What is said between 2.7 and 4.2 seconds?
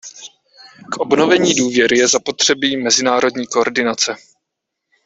mezinárodní koordinace.